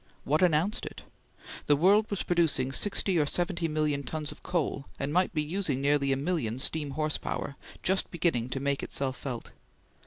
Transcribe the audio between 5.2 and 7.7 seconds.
be using nearly a million steam horsepower,